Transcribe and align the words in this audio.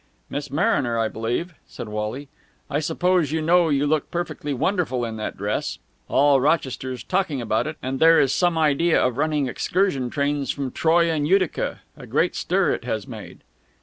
"Miss 0.31 0.49
Mariner, 0.49 0.97
I 0.97 1.09
believe?" 1.09 1.53
said 1.67 1.87
Wally. 1.87 2.27
"I 2.71 2.79
suppose 2.79 3.31
you 3.31 3.39
know 3.39 3.69
you 3.69 3.85
look 3.85 4.09
perfectly 4.09 4.51
wonderful 4.51 5.05
in 5.05 5.15
that 5.17 5.37
dress? 5.37 5.77
All 6.07 6.41
Rochester's 6.41 7.03
talking 7.03 7.39
about 7.39 7.67
it, 7.67 7.77
and 7.83 7.99
there 7.99 8.19
is 8.19 8.33
some 8.33 8.57
idea 8.57 8.99
of 8.99 9.17
running 9.17 9.47
excursion 9.47 10.09
trains 10.09 10.49
from 10.49 10.71
Troy 10.71 11.11
and 11.11 11.27
Utica. 11.27 11.81
A 11.95 12.07
great 12.07 12.35
stir 12.35 12.71
it 12.71 12.83
has 12.83 13.07
made!" 13.07 13.41